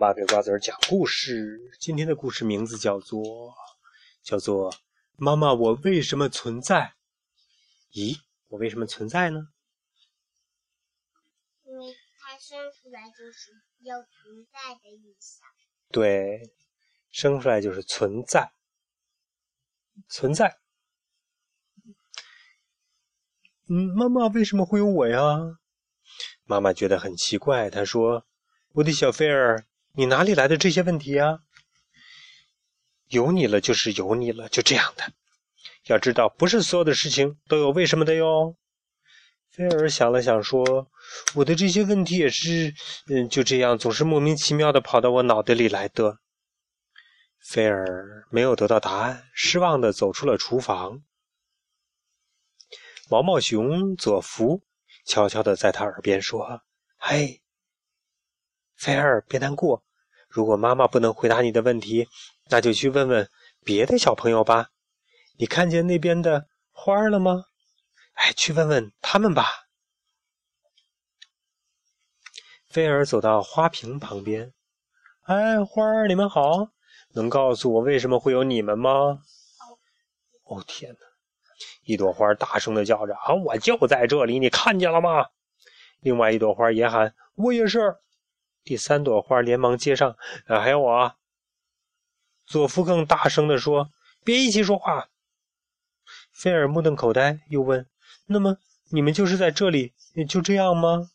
[0.00, 1.76] 爸给瓜子儿讲故事。
[1.78, 3.54] 今天的故事名字叫做
[4.22, 4.74] 叫做
[5.18, 6.94] 妈妈，我为什么存在？
[7.92, 8.18] 咦，
[8.48, 9.48] 我为什么存在呢？
[11.64, 13.50] 因为它生出来就是
[13.80, 15.42] 有存在的意思。
[15.90, 16.50] 对，
[17.10, 18.52] 生出来就是存在，
[20.08, 20.56] 存在。
[23.68, 25.58] 嗯，妈妈为什么会有我呀？
[26.44, 28.26] 妈妈觉得很奇怪，她说
[28.72, 29.62] ：“我的小菲儿。”
[29.92, 31.40] 你哪里来的这些问题呀？
[33.08, 35.12] 有你了就是有你了，就这样的。
[35.86, 38.56] 要知道，不是所有的事情都有为什么的哟。
[39.50, 40.88] 菲尔想了想说
[41.34, 42.72] ：“我的这些问题也是，
[43.08, 46.18] 嗯，就这样，总是莫名其妙的跑到我脑袋里来的。”
[47.48, 51.02] 菲尔没有得到答案，失望的走出了厨房。
[53.08, 54.62] 毛毛熊佐夫
[55.04, 56.62] 悄悄的在他耳边说
[56.96, 57.42] ：“嘿。”
[58.78, 59.82] 菲尔，别难过。
[60.30, 62.08] 如果妈妈不能回答你的问题，
[62.48, 63.28] 那就去问问
[63.64, 64.68] 别的小朋友吧。
[65.36, 67.44] 你看见那边的花了吗？
[68.14, 69.46] 哎，去问问他们吧。
[72.68, 74.52] 菲尔走到花瓶旁边。
[75.22, 76.68] 哎，花儿，你们好。
[77.12, 79.18] 能告诉我为什么会有你们吗？
[80.44, 80.98] 哦，天哪！
[81.82, 85.26] 一朵花大声的叫着：“啊，我就在这里，你看见了吗？”
[86.00, 87.96] 另外一朵花也喊：“我也是。”
[88.62, 90.16] 第三朵花连忙接上
[90.46, 91.16] ：“啊，还有我。”
[92.46, 93.90] 佐夫更大声地说
[94.24, 95.08] ：“别一起说话。”
[96.32, 97.88] 菲尔目瞪口呆，又问
[98.26, 98.58] ：“那么
[98.90, 99.92] 你们就是在这里，
[100.28, 101.10] 就这样吗？”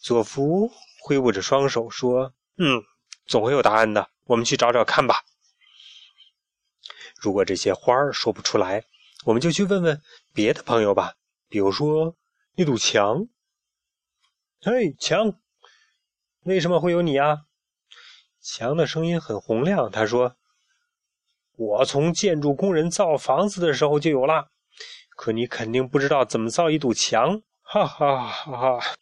[0.00, 0.70] 佐夫
[1.02, 2.82] 挥舞着双手说：“嗯，
[3.26, 4.10] 总会有答案的。
[4.24, 5.24] 我们去找找看吧。
[7.16, 8.84] 如果这些花儿说不出来，
[9.24, 10.00] 我们就去问问
[10.32, 11.14] 别的朋友吧，
[11.48, 12.16] 比如说
[12.54, 13.28] 那堵墙。”
[14.62, 15.40] 嘿，强，
[16.44, 17.46] 为什么会有你啊？
[18.42, 19.90] 强的声音很洪亮。
[19.90, 20.36] 他说
[21.56, 24.50] ：“我从建筑工人造房子的时候就有了，
[25.16, 28.94] 可你肯定不知道怎么造一堵墙。”哈哈哈哈！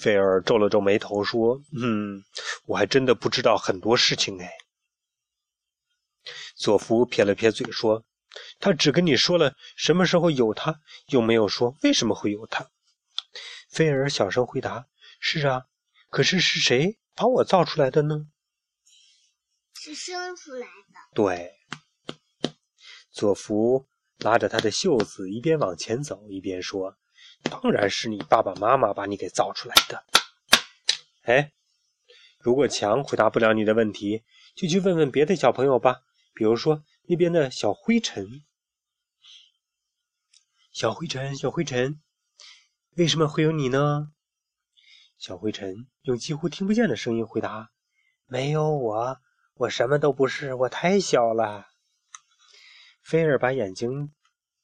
[0.00, 2.22] 菲尔皱了皱眉头说：“嗯，
[2.66, 4.52] 我还真的不知道很多事情哎。”
[6.54, 8.04] 佐夫撇了撇嘴说
[8.60, 12.70] ：“他只跟你说了什么时候有他，又没有说为什么会有他。”
[13.76, 14.88] 菲尔小声回答
[15.20, 15.66] ：“是啊，
[16.08, 18.26] 可是是谁把我造出来的呢？
[19.74, 21.52] 是生出来的。”对。
[23.10, 23.86] 佐夫
[24.20, 26.96] 拉着他的袖子，一边往前走，一边说
[27.44, 30.06] ：“当然是你爸爸妈妈把你给造出来的。”
[31.24, 31.52] 哎，
[32.38, 36.00] 如果强回答不了你的问题，就去问问别的小朋友吧，
[36.32, 38.42] 比如说那边的小灰尘。
[40.72, 42.00] 小灰尘，小灰尘。
[42.96, 44.10] 为什么会有你呢？
[45.18, 47.70] 小灰尘用几乎听不见的声音回答
[48.24, 49.18] ：“没有我，
[49.52, 51.66] 我什么都不是，我太小了。”
[53.04, 54.14] 菲尔把眼睛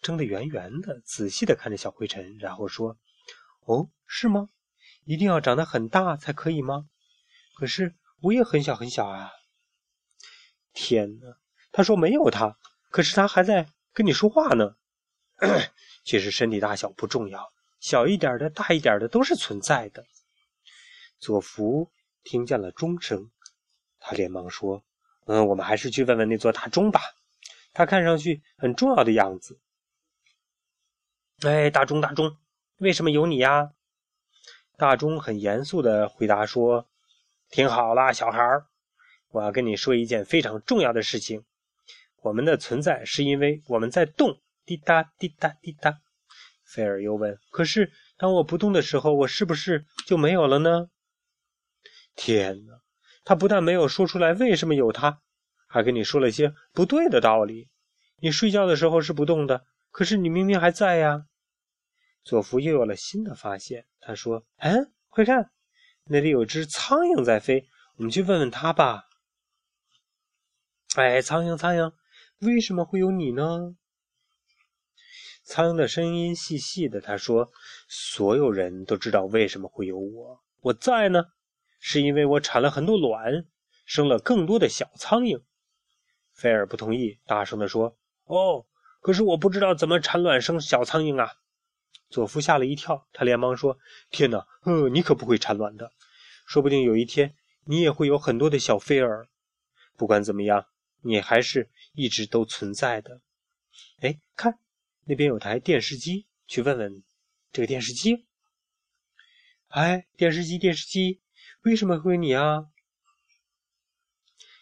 [0.00, 2.96] 睁得圆圆的，仔细的看着小灰尘，然后说
[3.66, 4.48] ：“哦，是吗？
[5.04, 6.88] 一定要长得很大才可以吗？
[7.56, 9.32] 可是我也很小很小啊！”
[10.72, 11.26] 天哪！
[11.72, 12.56] 他说没有他，
[12.90, 14.76] 可是他还在跟你说话呢。
[16.06, 17.52] 其实身体大小不重要。
[17.80, 20.04] 小一点的、大一点的都是存在的。
[21.18, 21.90] 佐福
[22.22, 23.30] 听见了钟声，
[23.98, 24.84] 他连忙说
[25.26, 27.00] ：“嗯，我们还是去问问那座大钟吧，
[27.72, 29.58] 它看上去很重要的样子。”
[31.42, 32.36] 哎，大钟，大钟，
[32.76, 33.72] 为什么有你呀？
[34.76, 36.86] 大钟很严肃的回答说
[37.48, 38.66] ：“听好了，小孩儿，
[39.30, 41.44] 我要跟你说一件非常重要的事情。
[42.22, 46.00] 我们的存在是因为我们在动，滴答滴答滴答。”
[46.70, 50.88] 菲尔又问：“可是，当我不动的时候，我是不是就没有了呢？”
[52.14, 52.80] 天哪！
[53.24, 55.20] 他不但没有说出来为什么有他，
[55.68, 57.68] 还跟你说了些不对的道理。
[58.18, 61.26] 你睡觉的时候是不动的，可是你明明还在呀。
[62.22, 65.50] 佐夫又有了新的发现，他说：“嗯，快看，
[66.04, 69.04] 那里有只苍蝇在飞，我们去问问他吧。”
[70.96, 71.92] 哎，苍蝇，苍蝇，
[72.40, 73.74] 为什么会有你呢？
[75.50, 77.50] 苍蝇的声音细细的，他说
[77.90, 81.24] ：“所有人都知道为什么会有我，我在呢，
[81.80, 83.44] 是因为我产了很多卵，
[83.84, 85.42] 生了更多的小苍蝇。”
[86.34, 88.64] 菲尔不同意，大声的说：“哦，
[89.00, 91.32] 可是我不知道怎么产卵生小苍蝇啊！”
[92.10, 93.76] 佐夫吓了一跳，他连忙说
[94.08, 95.90] ：“天哪，呃，你可不会产卵的，
[96.46, 99.26] 说不定有一天你也会有很多的小菲儿。
[99.96, 100.66] 不管怎么样，
[101.02, 103.20] 你还是一直都存在的。
[104.00, 104.56] 哎，看。”
[105.10, 107.02] 那边有台电视机，去问问
[107.50, 108.28] 这个电视机。
[109.66, 111.20] 哎，电视机，电视机，
[111.62, 112.66] 为什么会你啊？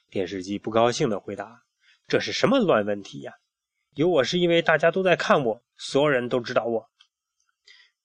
[0.09, 1.65] 电视机不高兴的回答
[2.09, 3.35] ：“这是什么乱问题呀？
[3.93, 6.91] 有我是因为大家都在看我，所有人都知道我。”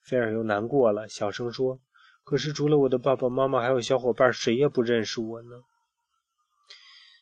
[0.03, 1.79] 菲尔又难过了，小声说
[2.25, 5.61] ：“可是除了我的爸爸妈妈还有小伙伴，谁也不认识我呢。”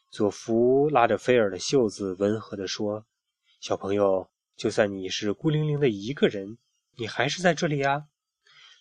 [0.09, 3.05] 佐夫拉着菲尔的袖子，温和地说
[3.61, 6.57] ：“小朋友，就算你是孤零零的一个人，
[6.95, 8.07] 你还是在这里呀。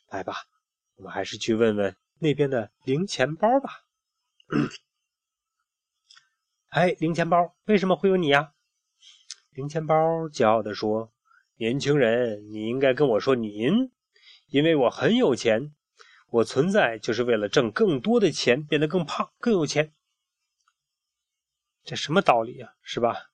[0.08, 0.34] 来吧，
[0.96, 3.84] 我们还是去问问那边的零钱包吧。”
[6.70, 8.52] 哎，零钱包，为什么会有你呀？
[9.50, 9.94] 零钱包
[10.28, 11.12] 骄傲地说
[11.58, 13.90] ：“年轻人，你应该跟我说您，
[14.46, 15.74] 因为我很有钱，
[16.28, 19.92] 我存在就是为了挣更多的钱，变得更胖，更有钱。”
[21.82, 23.30] 这什么道理呀，是吧？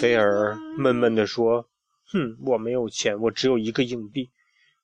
[0.00, 1.68] 菲尔闷闷地说
[2.10, 4.32] ：“哼，我没有钱，我只有一个硬币，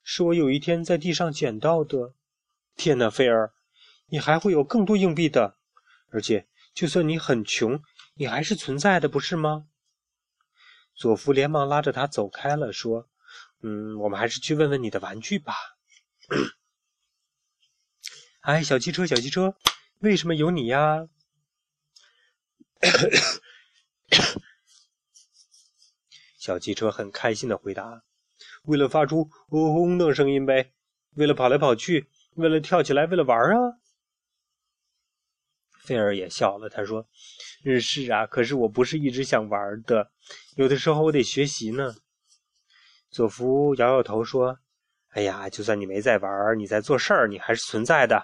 [0.02, 2.14] 是我有一天在地上捡到的。
[2.76, 3.54] 天哪，菲尔，
[4.08, 5.56] 你还会有更多硬币的，
[6.10, 7.82] 而且就算你很穷，
[8.14, 9.66] 你还是存在的，不是吗？”
[10.94, 13.08] 佐夫连忙拉着他走开了，说
[13.62, 15.54] ：“嗯，我们还是去问问你的玩具吧。
[18.40, 19.56] 哎，小汽车，小汽车，
[20.00, 21.08] 为什么有你呀？”
[26.42, 28.02] 小汽车很开心的回答
[28.66, 30.72] ：“为了发出轰轰的声音呗，
[31.14, 33.78] 为了跑来跑去，为了跳起来，为了玩啊。”
[35.86, 37.06] 菲尔也笑了，他说
[37.64, 40.10] ：“嗯，是啊，可是我不是一直想玩的，
[40.56, 41.94] 有的时候我得学习呢。”
[43.08, 44.58] 佐夫摇摇头说
[45.14, 48.20] ：“哎呀，就算你没在玩，你在做事儿，你还是存在的。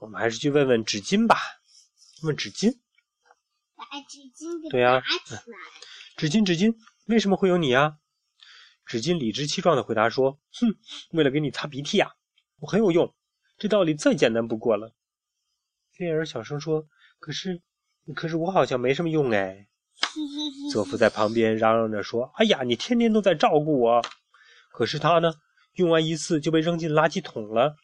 [0.00, 1.36] 我们还是去问问纸巾吧，
[2.22, 2.78] 问纸巾。”
[3.76, 5.42] 把纸巾给对呀拿起来。
[6.16, 6.74] 纸巾，纸巾，
[7.06, 7.98] 为什么会有你啊？
[8.84, 10.76] 纸巾理直气壮的回答说：“哼，
[11.10, 12.12] 为了给你擦鼻涕呀，
[12.60, 13.14] 我很有用，
[13.58, 14.92] 这道理再简单不过了。”
[15.92, 16.86] 菲尔小声说
[17.18, 17.62] ：“可是，
[18.14, 19.66] 可是我好像没什么用哎。”
[20.72, 24.02] 佐夫在旁边嚷嚷着说：“哎呀，你天天都在照顾我，
[24.70, 25.32] 可是他呢，
[25.74, 27.76] 用完一次就被扔进垃圾桶了。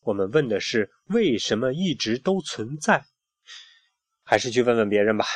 [0.00, 3.04] 我们问的是为什么一直都存在，
[4.24, 5.26] 还是去问问别人吧。”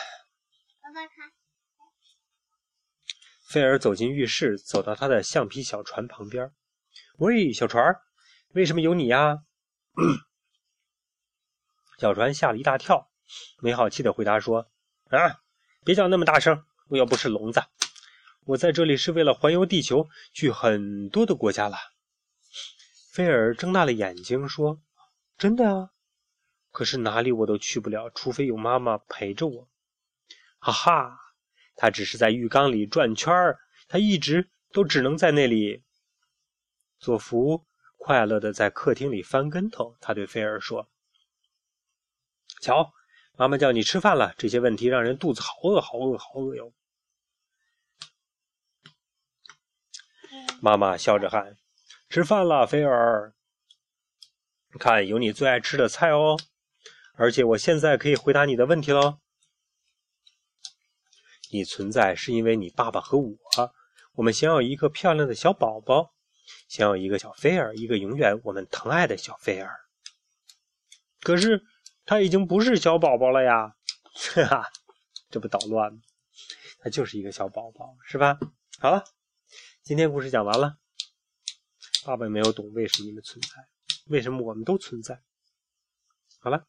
[3.54, 6.50] 菲尔走进浴室，走到他的橡皮小船旁边。
[7.18, 7.94] “喂，小船，
[8.52, 9.44] 为什么有你呀？”
[11.96, 13.08] 小船吓了一大跳，
[13.62, 14.68] 没好气的回答说
[15.10, 15.38] ：“啊，
[15.84, 17.62] 别叫那么大声，我又不是聋子。
[18.44, 21.76] 我在这里是为了环游地球，去很多的国家了。”
[23.14, 24.80] 菲尔睁大了眼睛说
[25.38, 25.90] ：“真的啊？
[26.72, 29.68] 可是哪里我都去不了，除非有妈妈陪着我。”
[30.58, 31.20] 哈哈，
[31.76, 35.82] 他只是在浴缸里转圈儿，他一直都只能在那里。
[36.98, 37.66] 佐福
[37.96, 40.88] 快乐的在客厅里翻跟头，他对菲尔说
[42.62, 42.92] ：“瞧，
[43.36, 44.34] 妈妈叫你吃饭了。
[44.38, 46.72] 这些问题让人肚子好饿，好饿，好饿哟。”
[50.60, 51.56] 妈妈笑着喊
[52.08, 53.34] ：“吃饭了，菲尔！
[54.78, 56.38] 看，有你最爱吃的菜哦。
[57.16, 59.20] 而且我现在可以回答你的问题喽。
[61.54, 63.38] 你存在是因为你爸爸和我，
[64.14, 66.12] 我们想要一个漂亮的小宝宝，
[66.66, 69.72] 想要一个小菲尔，一个永远我们疼爱的小菲尔。
[71.20, 71.62] 可是
[72.04, 73.76] 他已经不是小宝宝了呀，
[74.34, 74.68] 哈哈，
[75.30, 76.00] 这不捣乱吗？
[76.80, 78.36] 他就是一个小宝宝，是吧？
[78.80, 79.04] 好了，
[79.84, 80.78] 今天故事讲完了。
[82.04, 83.48] 爸爸没有懂为什么你们存在，
[84.08, 85.22] 为什么我们都存在。
[86.40, 86.66] 好了。